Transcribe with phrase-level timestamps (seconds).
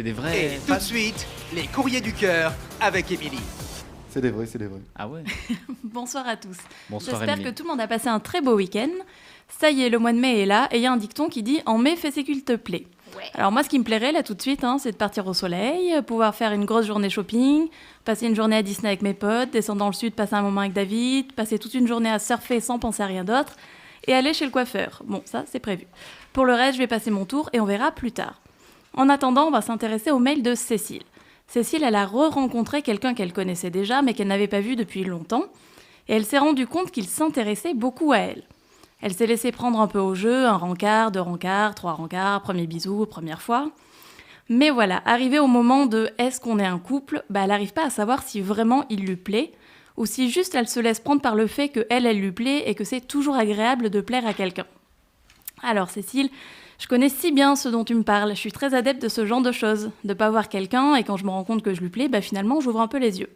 [0.00, 0.54] C'est des vrais.
[0.54, 3.36] Et tout de suite, les courriers du cœur avec Émilie.
[4.08, 4.80] C'est des vrais, c'est des vrais.
[4.96, 5.22] Ah ouais
[5.84, 6.56] Bonsoir à tous.
[6.88, 8.88] Bonsoir J'espère que tout le monde a passé un très beau week-end.
[9.60, 11.28] Ça y est, le mois de mai est là et il y a un dicton
[11.28, 12.86] qui dit En mai, fais ce qu'il te plaît.
[13.34, 15.34] Alors moi, ce qui me plairait là tout de suite, hein, c'est de partir au
[15.34, 17.68] soleil, pouvoir faire une grosse journée shopping,
[18.06, 20.62] passer une journée à Disney avec mes potes, descendre dans le sud, passer un moment
[20.62, 23.54] avec David, passer toute une journée à surfer sans penser à rien d'autre,
[24.06, 25.02] et aller chez le coiffeur.
[25.04, 25.86] Bon, ça, c'est prévu.
[26.32, 28.40] Pour le reste, je vais passer mon tour et on verra plus tard.
[28.96, 31.04] En attendant, on va s'intéresser au mail de Cécile.
[31.46, 35.44] Cécile, elle a re-rencontré quelqu'un qu'elle connaissait déjà, mais qu'elle n'avait pas vu depuis longtemps,
[36.08, 38.44] et elle s'est rendue compte qu'il s'intéressait beaucoup à elle.
[39.02, 42.66] Elle s'est laissée prendre un peu au jeu, un rencard, deux rencards, trois rencards, premier
[42.66, 43.70] bisou, première fois.
[44.48, 47.86] Mais voilà, arrivé au moment de est-ce qu'on est un couple, bah elle n'arrive pas
[47.86, 49.52] à savoir si vraiment il lui plaît,
[49.96, 52.64] ou si juste elle se laisse prendre par le fait que elle, elle lui plaît
[52.66, 54.66] et que c'est toujours agréable de plaire à quelqu'un.
[55.62, 56.30] Alors Cécile,
[56.80, 59.26] je connais si bien ce dont tu me parles, je suis très adepte de ce
[59.26, 61.82] genre de choses, de pas voir quelqu'un et quand je me rends compte que je
[61.82, 63.28] lui plais, bah finalement j'ouvre un peu les yeux.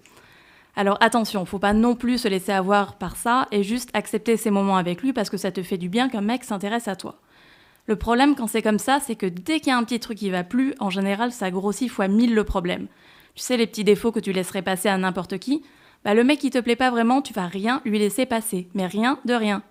[0.77, 4.51] Alors attention, faut pas non plus se laisser avoir par ça et juste accepter ces
[4.51, 7.20] moments avec lui parce que ça te fait du bien qu'un mec s'intéresse à toi.
[7.86, 10.17] Le problème quand c'est comme ça, c'est que dès qu'il y a un petit truc
[10.17, 12.86] qui va plus, en général ça grossit fois mille le problème.
[13.34, 15.62] Tu sais les petits défauts que tu laisserais passer à n'importe qui,
[16.03, 18.86] bah le mec qui te plaît pas vraiment, tu vas rien lui laisser passer, mais
[18.86, 19.62] rien de rien.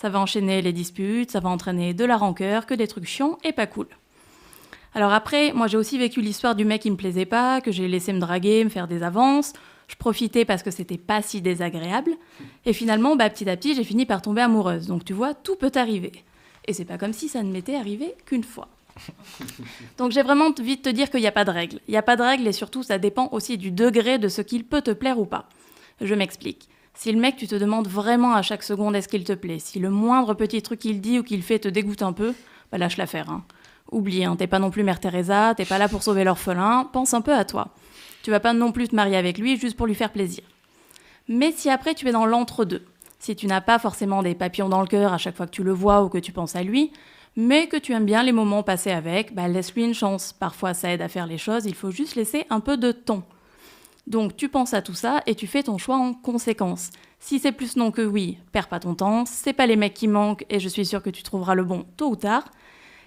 [0.00, 3.38] Ça va enchaîner les disputes, ça va entraîner de la rancœur, que des trucs chiants
[3.44, 3.86] et pas cool.
[4.94, 7.86] Alors après, moi j'ai aussi vécu l'histoire du mec qui me plaisait pas, que j'ai
[7.86, 9.52] laissé me draguer, me faire des avances.
[9.88, 12.12] Je profitais parce que c'était pas si désagréable.
[12.64, 14.86] Et finalement, bah, petit à petit, j'ai fini par tomber amoureuse.
[14.86, 16.12] Donc tu vois, tout peut arriver.
[16.66, 18.68] Et c'est pas comme si ça ne m'était arrivé qu'une fois.
[19.98, 21.78] Donc j'ai vraiment envie de te dire qu'il n'y a pas de règle.
[21.88, 24.40] Il n'y a pas de règle et surtout ça dépend aussi du degré de ce
[24.40, 25.46] qu'il peut te plaire ou pas.
[26.00, 26.70] Je m'explique.
[26.94, 29.78] Si le mec, tu te demandes vraiment à chaque seconde est-ce qu'il te plaît, si
[29.78, 32.34] le moindre petit truc qu'il dit ou qu'il fait te dégoûte un peu,
[32.70, 33.30] bah lâche l'affaire.
[33.30, 33.44] Hein.
[33.90, 37.14] Oublie, hein, t'es pas non plus Mère Teresa, t'es pas là pour sauver l'orphelin, pense
[37.14, 37.68] un peu à toi.
[38.22, 40.44] Tu vas pas non plus te marier avec lui juste pour lui faire plaisir.
[41.28, 42.84] Mais si après tu es dans l'entre-deux,
[43.18, 45.62] si tu n'as pas forcément des papillons dans le cœur à chaque fois que tu
[45.62, 46.92] le vois ou que tu penses à lui,
[47.36, 50.32] mais que tu aimes bien les moments passés avec, bah laisse-lui une chance.
[50.32, 53.22] Parfois ça aide à faire les choses, il faut juste laisser un peu de temps.
[54.10, 56.90] Donc tu penses à tout ça et tu fais ton choix en conséquence.
[57.20, 60.08] Si c'est plus non que oui, perds pas ton temps, c'est pas les mecs qui
[60.08, 62.50] manquent et je suis sûre que tu trouveras le bon tôt ou tard.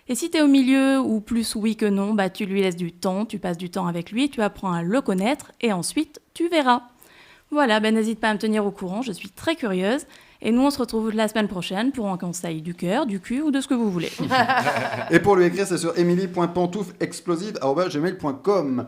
[0.07, 2.93] Et si t'es au milieu ou plus oui que non, bah tu lui laisses du
[2.93, 6.47] temps, tu passes du temps avec lui, tu apprends à le connaître et ensuite tu
[6.47, 6.83] verras.
[7.51, 10.05] Voilà, ben n'hésite pas à me tenir au courant, je suis très curieuse.
[10.45, 13.41] Et nous, on se retrouve la semaine prochaine pour un conseil du cœur, du cul
[13.41, 14.11] ou de ce que vous voulez.
[15.11, 18.85] Et pour lui écrire, c'est sur emily.pantouflexplosive.gmail.com.